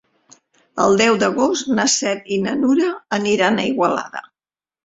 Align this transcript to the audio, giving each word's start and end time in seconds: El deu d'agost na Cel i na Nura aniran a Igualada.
El 0.85 0.97
deu 1.01 1.19
d'agost 1.25 1.69
na 1.81 1.85
Cel 1.97 2.23
i 2.39 2.39
na 2.47 2.57
Nura 2.65 2.91
aniran 3.19 3.61
a 3.67 3.71
Igualada. 3.75 4.27